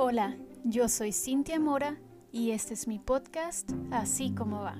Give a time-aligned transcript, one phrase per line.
[0.00, 1.96] Hola, yo soy Cintia Mora
[2.30, 4.76] y este es mi podcast Así como va.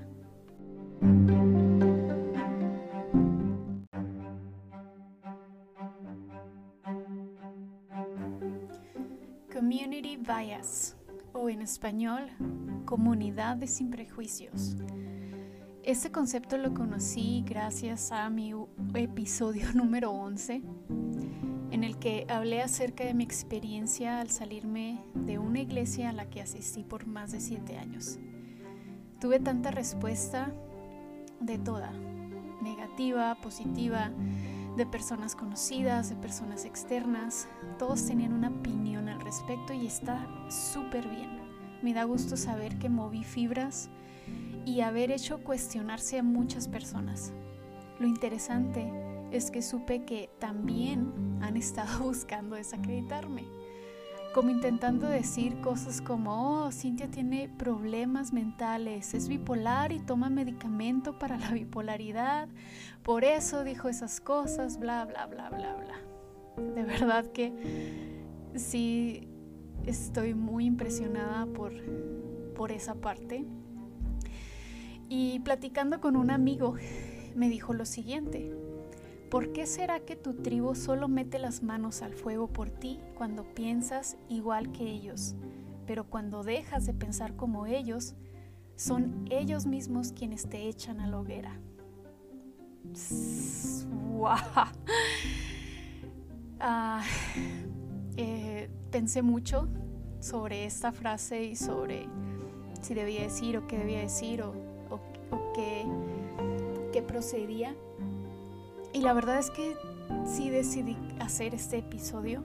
[9.52, 10.96] Community Bias
[11.32, 12.28] o en español
[12.84, 14.76] Comunidades sin prejuicios.
[15.82, 18.54] Este concepto lo conocí gracias a mi
[18.94, 20.62] episodio número 11
[21.78, 26.28] en el que hablé acerca de mi experiencia al salirme de una iglesia a la
[26.28, 28.18] que asistí por más de siete años.
[29.20, 30.52] Tuve tanta respuesta
[31.38, 31.92] de toda,
[32.62, 34.10] negativa, positiva,
[34.76, 37.46] de personas conocidas, de personas externas.
[37.78, 41.38] Todos tenían una opinión al respecto y está súper bien.
[41.80, 43.88] Me da gusto saber que moví fibras
[44.66, 47.32] y haber hecho cuestionarse a muchas personas.
[48.00, 48.92] Lo interesante
[49.30, 53.44] es que supe que también han estado buscando desacreditarme,
[54.34, 61.18] como intentando decir cosas como, oh, Cintia tiene problemas mentales, es bipolar y toma medicamento
[61.18, 62.48] para la bipolaridad,
[63.02, 66.72] por eso dijo esas cosas, bla, bla, bla, bla, bla.
[66.74, 67.52] De verdad que
[68.54, 69.28] sí
[69.86, 71.72] estoy muy impresionada por,
[72.54, 73.44] por esa parte.
[75.08, 76.74] Y platicando con un amigo,
[77.34, 78.52] me dijo lo siguiente,
[79.30, 83.44] ¿Por qué será que tu tribu solo mete las manos al fuego por ti cuando
[83.44, 85.34] piensas igual que ellos?
[85.86, 88.14] Pero cuando dejas de pensar como ellos,
[88.76, 91.60] son ellos mismos quienes te echan a la hoguera.
[96.60, 97.04] Ah,
[98.16, 99.68] eh, pensé mucho
[100.18, 102.08] sobre esta frase y sobre
[102.80, 104.54] si debía decir o qué debía decir o,
[105.54, 105.84] qué,
[106.92, 107.76] qué procedía.
[108.98, 109.76] Y la verdad es que
[110.26, 112.42] sí decidí hacer este episodio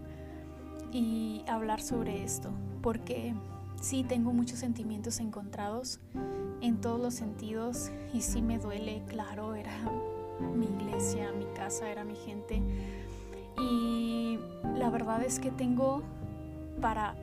[0.91, 2.51] y hablar sobre esto,
[2.83, 3.33] porque
[3.81, 5.99] sí tengo muchos sentimientos encontrados
[6.61, 9.71] en todos los sentidos y sí me duele, claro, era
[10.55, 12.61] mi iglesia, mi casa, era mi gente.
[13.57, 14.37] Y
[14.75, 16.03] la verdad es que tengo
[16.79, 17.15] para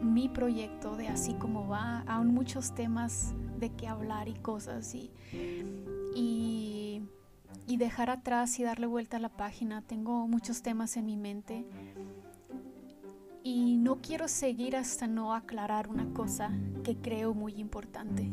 [0.00, 5.10] mi proyecto de así como va aún muchos temas de qué hablar y cosas y,
[6.14, 6.81] y
[7.72, 9.80] y dejar atrás y darle vuelta a la página.
[9.80, 11.64] Tengo muchos temas en mi mente
[13.42, 16.50] y no quiero seguir hasta no aclarar una cosa
[16.84, 18.30] que creo muy importante.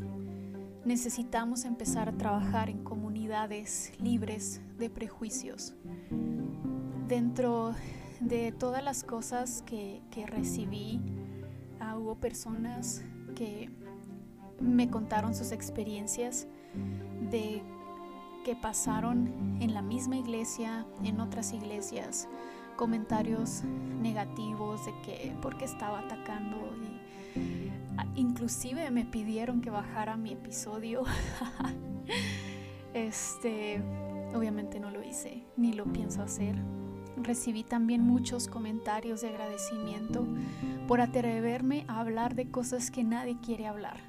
[0.84, 5.74] Necesitamos empezar a trabajar en comunidades libres de prejuicios.
[7.08, 7.74] Dentro
[8.20, 11.00] de todas las cosas que, recibí,
[11.80, 13.06] ah, hubo personas
[13.36, 13.70] que
[14.60, 16.46] me contaron sus experiencias
[17.32, 17.64] de
[18.44, 22.28] que pasaron en la misma iglesia, en otras iglesias,
[22.76, 23.64] comentarios
[24.02, 26.58] negativos de que porque estaba atacando
[27.98, 31.04] ah, inclusive me pidieron que bajara mi episodio.
[32.94, 33.82] este,
[34.34, 36.56] obviamente no lo hice ni lo pienso hacer.
[37.18, 40.26] Recibí también muchos comentarios de agradecimiento
[40.88, 44.09] por atreverme a hablar de cosas que nadie quiere hablar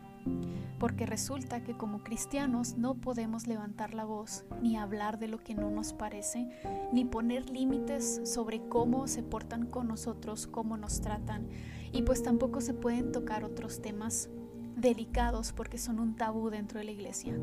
[0.78, 5.54] porque resulta que como cristianos no podemos levantar la voz ni hablar de lo que
[5.54, 6.48] no nos parece,
[6.92, 11.46] ni poner límites sobre cómo se portan con nosotros, cómo nos tratan,
[11.92, 14.30] y pues tampoco se pueden tocar otros temas
[14.76, 17.36] delicados porque son un tabú dentro de la iglesia.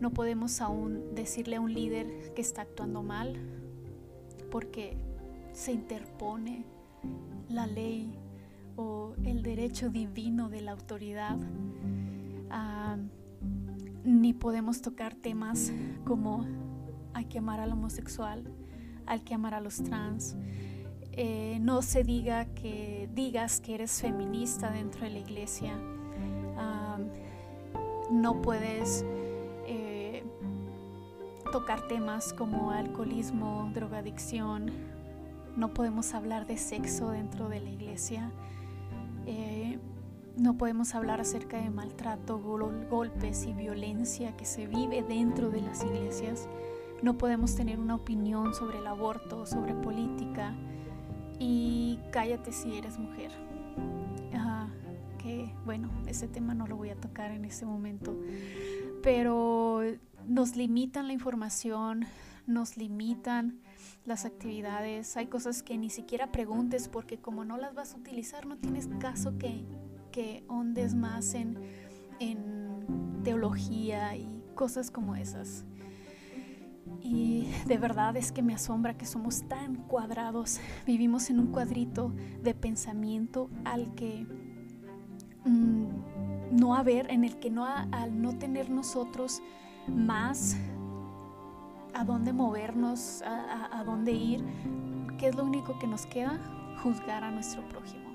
[0.00, 3.36] No podemos aún decirle a un líder que está actuando mal
[4.50, 4.96] porque
[5.52, 6.64] se interpone
[7.48, 8.18] la ley
[9.24, 11.38] el derecho divino de la autoridad
[12.50, 12.96] Ah,
[14.04, 15.72] ni podemos tocar temas
[16.04, 16.44] como
[17.14, 18.42] hay que amar al homosexual,
[19.06, 20.36] hay que amar a los trans.
[21.12, 25.74] Eh, no se diga que digas que eres feminista dentro de la iglesia.
[26.56, 26.98] Ah,
[28.10, 29.04] no puedes
[29.66, 30.24] eh,
[31.52, 34.72] tocar temas como alcoholismo, drogadicción.
[35.56, 38.32] No podemos hablar de sexo dentro de la iglesia.
[39.30, 39.78] Eh,
[40.36, 42.40] no podemos hablar acerca de maltrato,
[42.90, 46.48] golpes y violencia que se vive dentro de las iglesias.
[47.00, 50.52] No podemos tener una opinión sobre el aborto, sobre política.
[51.38, 53.30] Y cállate si eres mujer.
[55.22, 58.16] que bueno, ese tema no lo voy a tocar en este momento.
[59.02, 59.82] Pero
[60.26, 62.06] nos limitan la información,
[62.46, 63.60] nos limitan
[64.04, 65.16] las actividades.
[65.16, 68.88] Hay cosas que ni siquiera preguntes porque como no las vas a utilizar, no tienes
[69.00, 69.64] caso que
[70.10, 71.56] que ondes más en,
[73.24, 75.64] teología y cosas como esas.
[77.02, 80.58] Y de verdad es que me asombra que somos tan cuadrados.
[80.86, 84.26] Vivimos en un cuadrito de pensamiento al que
[85.44, 89.42] mm, no haber, en el que no al no tener nosotros
[89.86, 90.56] más
[91.94, 94.44] a dónde movernos, a, a dónde ir,
[95.18, 96.38] ¿qué es lo único que nos queda?
[96.82, 98.10] Juzgar a nuestro prójimo.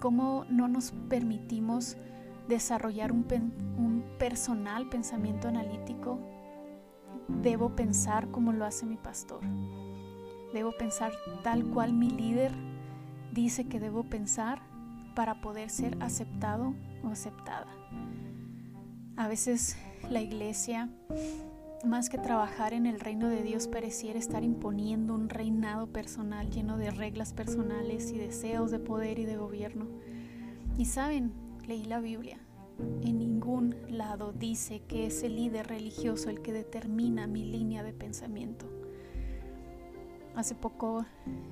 [0.00, 1.96] ¿Cómo no nos permitimos
[2.48, 3.24] desarrollar un,
[3.78, 6.18] un personal pensamiento analítico?
[7.28, 9.40] Debo pensar como lo hace mi pastor.
[10.52, 11.12] Debo pensar
[11.44, 12.52] tal cual mi líder
[13.32, 14.60] dice que debo pensar
[15.14, 16.74] para poder ser aceptado
[17.04, 17.68] o aceptada.
[19.16, 19.76] A veces
[20.10, 20.88] la iglesia,
[21.84, 26.76] más que trabajar en el reino de Dios, pareciera estar imponiendo un reinado personal lleno
[26.78, 29.86] de reglas personales y deseos de poder y de gobierno.
[30.78, 31.32] Y saben,
[31.66, 32.38] leí la Biblia.
[33.02, 37.92] En ningún lado dice que es el líder religioso el que determina mi línea de
[37.92, 38.66] pensamiento.
[40.34, 41.04] Hace poco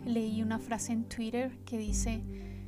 [0.06, 2.22] leí una frase en Twitter que dice,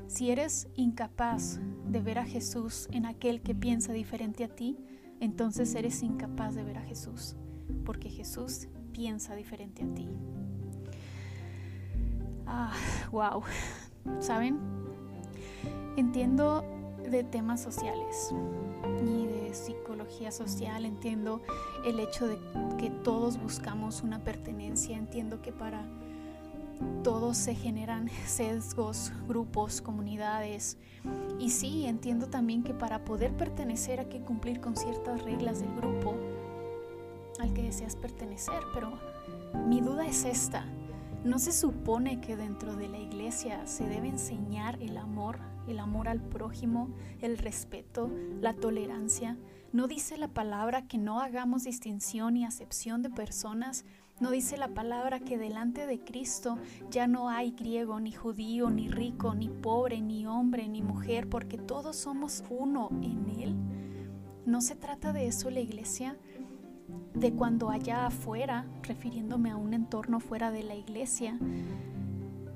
[0.09, 4.77] si eres incapaz de ver a Jesús en aquel que piensa diferente a ti,
[5.21, 7.37] entonces eres incapaz de ver a Jesús,
[7.85, 10.09] porque Jesús piensa diferente a ti.
[12.47, 12.73] Ah,
[13.11, 13.43] wow.
[14.21, 14.59] ¿Saben?
[15.97, 16.65] Entiendo
[17.11, 18.33] de temas sociales
[19.05, 21.43] y de psicología social, entiendo
[21.85, 22.39] el hecho de
[22.79, 25.85] que todos buscamos una pertenencia, entiendo que para
[27.03, 30.79] todos se generan sesgos, grupos, comunidades.
[31.39, 35.75] Y sí, entiendo también que para poder pertenecer hay que cumplir con ciertas reglas del
[35.75, 36.17] grupo
[37.43, 38.63] al que deseas pertenecer.
[38.73, 38.99] Pero
[39.67, 40.65] mi duda es esta.
[41.25, 46.09] ¿No se supone que dentro de la iglesia se debe enseñar el amor, el amor
[46.09, 46.89] al prójimo,
[47.21, 48.11] el respeto,
[48.41, 49.37] la tolerancia?
[49.73, 53.85] ¿No dice la palabra que no hagamos distinción y acepción de personas
[54.23, 56.57] no dice la palabra que delante de Cristo
[56.91, 61.59] ya no hay griego, ni judío, ni rico, ni pobre, ni hombre, ni mujer, porque
[61.59, 63.57] todos somos uno en Él.
[64.47, 66.17] No se trata de eso la iglesia,
[67.15, 71.39] de cuando allá afuera, refiriéndome a un entorno fuera de la iglesia,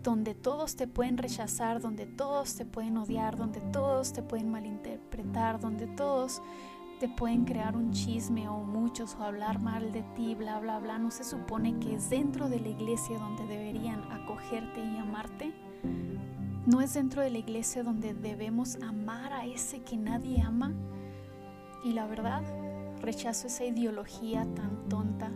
[0.03, 5.61] donde todos te pueden rechazar, donde todos te pueden odiar, donde todos te pueden malinterpretar,
[5.61, 6.41] donde todos
[7.01, 10.99] te pueden crear un chisme o muchos o hablar mal de ti, bla, bla, bla.
[10.99, 15.53] ¿No se supone que es dentro de la iglesia donde deberían acogerte y amarte?
[16.67, 20.73] ¿No es dentro de la iglesia donde debemos amar a ese que nadie ama?
[21.85, 22.43] Y la verdad,
[23.07, 25.31] rechazo esa ideología tan tonta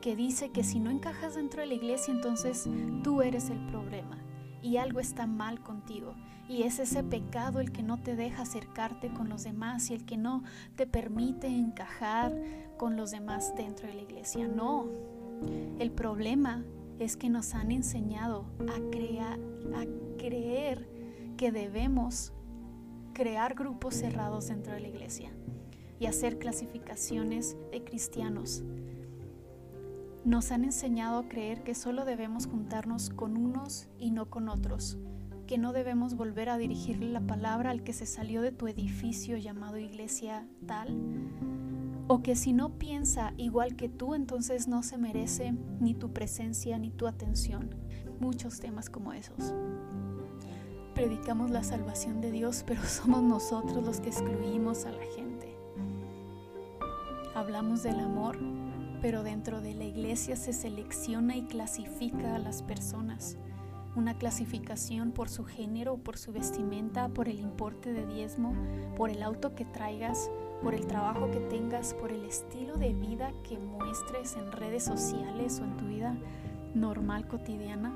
[0.00, 2.68] que dice que si no encajas dentro de la iglesia, entonces
[3.04, 4.18] tú eres el problema
[4.60, 6.14] y algo está mal contigo.
[6.48, 10.04] Y es ese pecado el que no te deja acercarte con los demás y el
[10.04, 10.42] que no
[10.74, 12.34] te permite encajar
[12.76, 14.48] con los demás dentro de la iglesia.
[14.48, 14.86] No,
[15.78, 16.64] el problema
[16.98, 19.84] es que nos han enseñado a,
[20.18, 20.88] creer
[21.36, 22.32] que debemos
[23.12, 25.30] crear grupos cerrados dentro de la iglesia
[25.98, 28.62] y hacer clasificaciones de cristianos.
[30.24, 34.98] Nos han enseñado a creer que solo debemos juntarnos con unos y no con otros
[35.46, 39.36] que no debemos volver a dirigirle la palabra al que se salió de tu edificio
[39.36, 40.96] llamado iglesia tal,
[42.06, 46.78] o que si no piensa igual que tú, entonces no se merece ni tu presencia
[46.78, 47.70] ni tu atención.
[48.20, 49.54] Muchos temas como esos.
[50.94, 55.33] Predicamos la salvación de Dios, pero somos nosotros los que excluimos a la gente.
[57.34, 58.38] Hablamos del amor,
[59.02, 63.36] pero dentro de la iglesia se selecciona y clasifica a las personas
[63.96, 68.54] una clasificación por su género, por su vestimenta, por el importe de diezmo,
[68.96, 70.30] por el auto que traigas,
[70.62, 75.60] por el trabajo que tengas, por el estilo de vida que muestres en redes sociales
[75.60, 76.16] o en tu vida
[76.74, 77.92] normal cotidiana.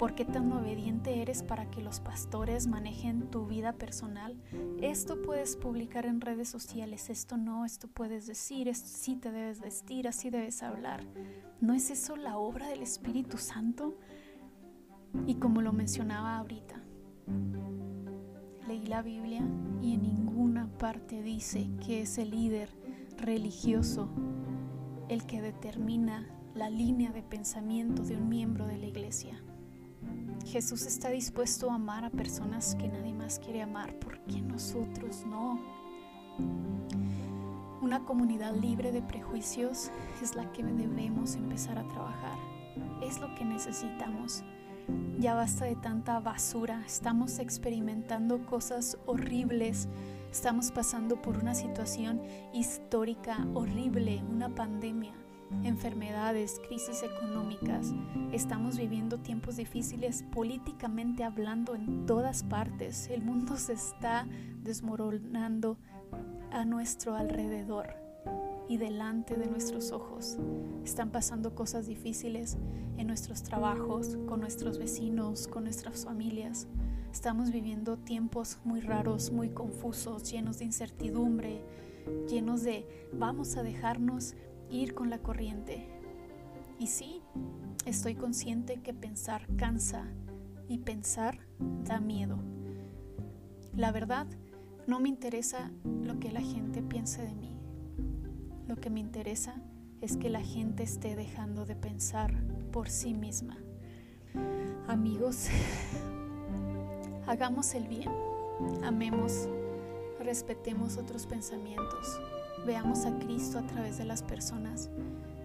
[0.00, 4.34] ¿Por qué tan obediente eres para que los pastores manejen tu vida personal?
[4.80, 9.60] Esto puedes publicar en redes sociales, esto no, esto puedes decir, esto sí te debes
[9.60, 11.04] vestir, así debes hablar.
[11.60, 13.98] ¿No es eso la obra del Espíritu Santo?
[15.26, 16.82] Y como lo mencionaba ahorita,
[18.66, 19.46] leí la Biblia
[19.82, 22.70] y en ninguna parte dice que es el líder
[23.18, 24.08] religioso
[25.10, 29.42] el que determina la línea de pensamiento de un miembro de la iglesia.
[30.46, 35.60] Jesús está dispuesto a amar a personas que nadie más quiere amar, porque nosotros no?
[37.82, 39.90] Una comunidad libre de prejuicios
[40.22, 42.38] es la que debemos empezar a trabajar.
[43.02, 44.44] Es lo que necesitamos.
[45.18, 49.88] Ya basta de tanta basura, estamos experimentando cosas horribles,
[50.32, 55.19] estamos pasando por una situación histórica horrible, una pandemia.
[55.64, 57.92] Enfermedades, crisis económicas.
[58.32, 63.08] Estamos viviendo tiempos difíciles políticamente hablando en todas partes.
[63.08, 64.26] El mundo se está
[64.62, 65.78] desmoronando
[66.50, 67.88] a nuestro alrededor
[68.68, 70.38] y delante de nuestros ojos.
[70.84, 72.56] Están pasando cosas difíciles
[72.98, 76.68] en nuestros trabajos, con nuestros vecinos, con nuestras familias.
[77.12, 81.64] Estamos viviendo tiempos muy raros, muy confusos, llenos de incertidumbre,
[82.28, 84.36] llenos de vamos a dejarnos
[84.70, 85.86] ir con la corriente.
[86.78, 87.22] Y sí,
[87.84, 90.06] estoy consciente que pensar cansa
[90.68, 91.38] y pensar
[91.84, 92.38] da miedo.
[93.74, 94.26] La verdad,
[94.86, 97.56] no me interesa lo que la gente piense de mí.
[98.66, 99.56] Lo que me interesa
[100.00, 102.32] es que la gente esté dejando de pensar
[102.72, 103.58] por sí misma.
[104.88, 105.48] Amigos,
[107.26, 108.10] hagamos el bien,
[108.82, 109.48] amemos,
[110.20, 112.20] respetemos otros pensamientos,
[112.66, 114.90] veamos a Cristo a través de las personas.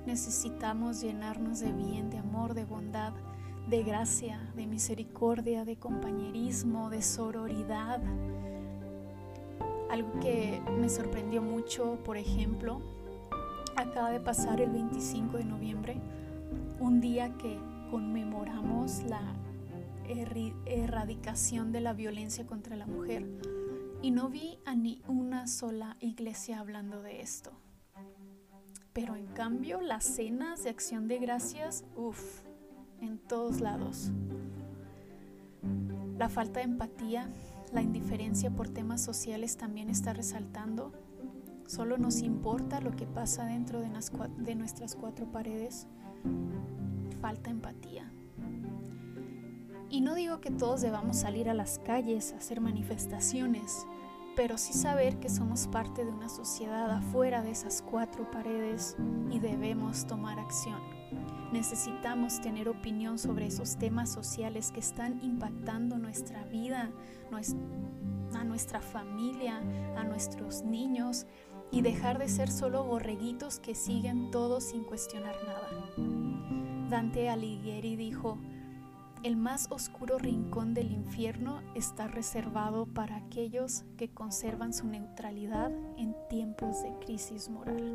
[0.05, 3.13] Necesitamos llenarnos de bien, de amor, de bondad,
[3.69, 7.99] de gracia, de misericordia, de compañerismo, de sororidad.
[9.89, 12.81] Algo que me sorprendió mucho, por ejemplo,
[13.75, 15.97] acaba de pasar el 25 de noviembre,
[16.79, 17.57] un día que
[17.89, 19.21] conmemoramos la
[20.07, 23.25] erradicación de la violencia contra la mujer
[24.05, 27.53] y no vi a ni una sola iglesia hablando de esto.
[28.93, 32.43] Pero en cambio las cenas de acción de gracias, uff,
[33.01, 34.11] en todos lados.
[36.19, 37.31] La falta de empatía,
[37.73, 40.93] la indiferencia por temas sociales también está resaltando.
[41.65, 43.89] Solo nos importa lo que pasa dentro de,
[44.37, 45.87] de nuestras cuatro paredes.
[47.21, 48.07] Falta empatía.
[49.95, 53.87] Y no digo que todos debamos salir a las calles a hacer manifestaciones,
[54.35, 58.97] pero sí saber que somos parte de una sociedad afuera de esas cuatro paredes
[59.31, 60.81] y debemos tomar acción.
[61.53, 66.91] Necesitamos tener opinión sobre esos temas sociales que están impactando nuestra vida,
[68.33, 69.61] a nuestra familia,
[69.95, 71.25] a nuestros niños
[71.71, 75.69] y dejar de ser solo borreguitos que siguen todo sin cuestionar nada.
[76.89, 78.37] Dante Alighieri dijo,
[79.25, 86.15] el más oscuro rincón del infierno está reservado para aquellos que conservan su neutralidad en
[86.29, 87.91] tiempos de crisis moral.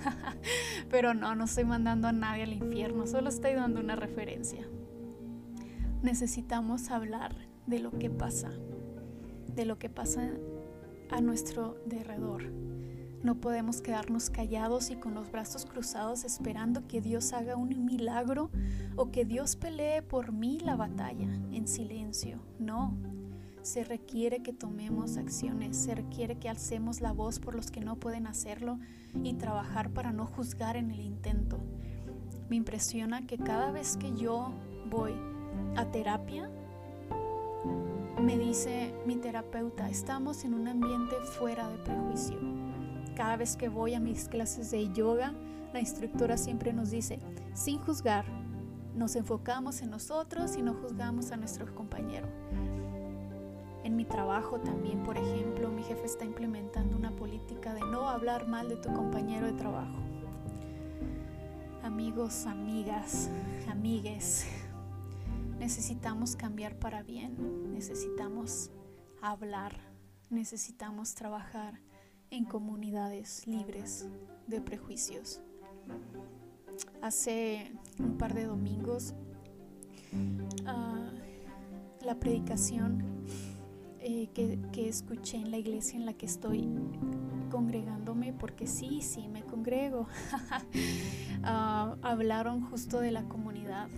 [0.90, 4.66] Pero no, no estoy mandando a nadie al infierno, solo estoy dando una referencia.
[6.02, 7.36] Necesitamos hablar
[7.68, 8.50] de lo que pasa,
[9.54, 10.28] de lo que pasa
[11.12, 12.50] a nuestro derredor
[13.24, 18.50] no podemos quedarnos callados y con los brazos cruzados esperando que Dios haga un milagro
[18.96, 22.38] o que Dios pelee por mí la batalla en silencio.
[22.58, 22.94] No,
[23.62, 27.96] se requiere que tomemos acciones, se requiere que alcemos la voz por los que no
[27.96, 28.78] pueden hacerlo
[29.22, 31.58] y trabajar para no juzgar en el intento.
[32.50, 34.52] Me impresiona que cada vez que yo
[34.90, 35.14] voy
[35.76, 36.50] a terapia,
[38.20, 42.63] me dice mi terapeuta, estamos en un ambiente fuera de prejuicio
[43.14, 45.32] cada vez que voy a mis clases de yoga,
[45.72, 47.18] la instructora siempre nos dice,
[47.54, 48.24] sin juzgar,
[48.94, 52.28] nos enfocamos en nosotros y no juzgamos a nuestro compañero.
[53.82, 58.48] En mi trabajo también, por ejemplo, mi jefe está implementando una política de no hablar
[58.48, 60.00] mal de tu compañero de trabajo.
[61.82, 63.28] Amigos, amigas,
[63.68, 64.46] amigues,
[65.58, 68.70] necesitamos cambiar para bien, necesitamos
[69.20, 69.78] hablar,
[70.30, 71.80] necesitamos trabajar
[72.34, 74.08] en comunidades libres
[74.48, 75.40] de prejuicios.
[77.00, 79.14] Hace un par de domingos
[80.66, 81.12] ah,
[82.04, 83.04] la predicación
[84.00, 86.68] eh, que, escuché en la iglesia en la que estoy
[87.52, 90.08] congregándome, porque sí, sí, me congrego,
[91.44, 93.88] ah, hablaron justo de la comunidad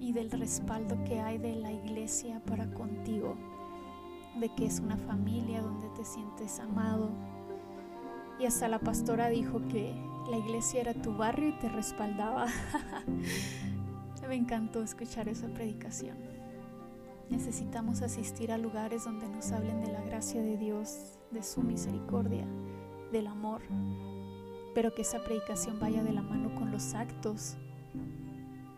[0.00, 3.36] y del respaldo que hay de la iglesia para contigo,
[4.40, 7.10] de que es una familia donde te sientes amado,
[8.38, 9.94] y hasta la pastora dijo que
[10.30, 12.46] la iglesia era tu barrio y te respaldaba.
[14.28, 16.18] Me encantó escuchar esa predicación.
[17.30, 22.46] Necesitamos asistir a lugares donde nos hablen de la gracia de Dios, de su misericordia,
[23.10, 23.62] del amor,
[24.74, 27.56] pero que esa predicación vaya de la mano con los actos,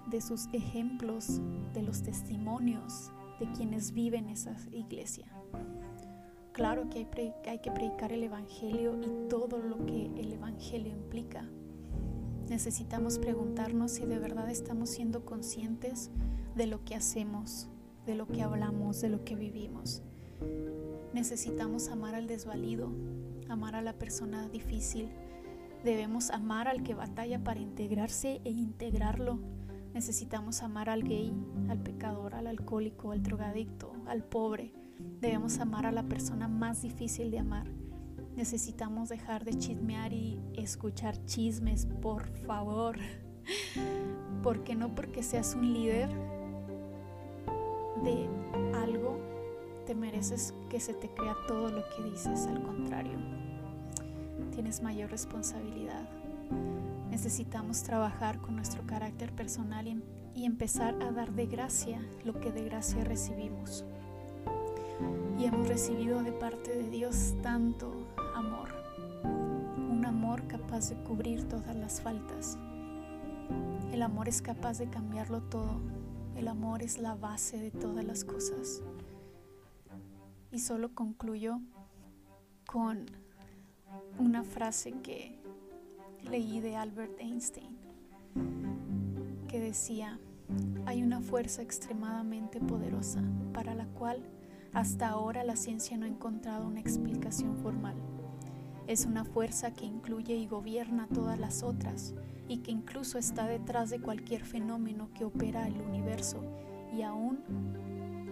[0.09, 1.41] de sus ejemplos,
[1.75, 5.27] de los testimonios de quienes viven esa iglesia.
[6.53, 7.07] Claro que
[7.47, 11.49] hay, que predicar el Evangelio y todo lo que el Evangelio implica.
[12.49, 16.11] Necesitamos preguntarnos si de verdad estamos siendo conscientes
[16.57, 17.69] de lo que hacemos,
[18.07, 20.03] de lo que hablamos, de lo que vivimos.
[21.15, 22.91] Necesitamos amar al desvalido,
[23.49, 25.09] amar a la persona difícil,
[25.85, 29.39] Debemos amar al que batalla para integrarse e integrarlo.
[29.95, 31.33] Necesitamos amar al gay,
[31.71, 34.75] al pecador, al alcohólico, al drogadicto, al pobre.
[35.21, 37.67] Debemos amar a la persona más difícil de amar.
[38.37, 42.97] Necesitamos dejar de chismear y escuchar chismes, por favor.
[44.43, 46.09] Porque no porque seas un líder
[48.03, 48.27] de
[48.75, 49.19] algo,
[49.87, 53.19] te mereces que se te crea todo lo que dices, al contrario.
[54.53, 56.09] Tienes mayor responsabilidad.
[57.11, 60.03] Necesitamos trabajar con nuestro carácter personal y,
[60.35, 63.85] y empezar a dar de gracia lo que de gracia recibimos.
[65.39, 67.93] Y hemos recibido de parte de Dios tanto
[68.35, 68.69] amor,
[69.25, 72.59] un amor capaz de cubrir todas las faltas.
[73.93, 75.81] El amor es capaz de cambiarlo todo.
[76.37, 78.83] El amor es la base de todas las cosas.
[80.53, 81.61] Y solo concluyo
[82.67, 83.07] con
[84.19, 85.41] una frase que
[86.23, 87.77] leí de Albert Einstein,
[89.49, 90.19] que decía,
[90.87, 94.23] hay una fuerza extremadamente poderosa para la cual
[94.73, 97.97] hasta ahora la ciencia no ha encontrado una explicación formal.
[98.87, 102.15] Es una fuerza que incluye y gobierna todas las otras
[102.49, 106.43] y que incluso está detrás de cualquier fenómeno que opera el universo
[106.93, 107.41] y aún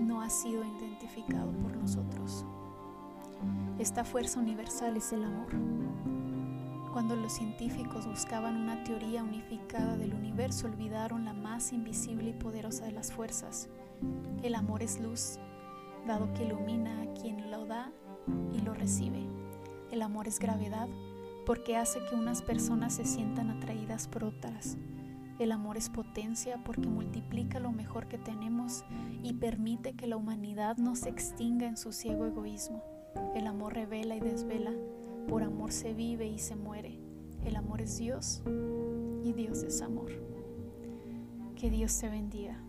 [0.00, 2.44] no ha sido identificado por nosotros.
[3.78, 5.48] Esta fuerza universal es el amor.
[6.92, 12.86] Cuando los científicos buscaban una teoría unificada del universo, olvidaron la más invisible y poderosa
[12.86, 13.68] de las fuerzas.
[14.42, 15.38] El amor es luz,
[16.08, 17.92] dado que ilumina a quien lo da
[18.52, 19.26] y lo recibe.
[19.92, 20.88] El amor es gravedad,
[21.44, 24.78] porque hace que unas personas se sientan atraídas por otras.
[25.38, 28.84] El amor es potencia porque multiplica lo mejor que tenemos
[29.22, 32.82] y permite que la humanidad no se extinga en su ciego egoísmo.
[33.36, 34.72] El amor revela y desvela,
[35.28, 36.98] por amor se vive y se muere.
[37.44, 38.42] El amor es Dios
[39.22, 40.10] y Dios es amor.
[41.54, 42.67] Que Dios te bendiga.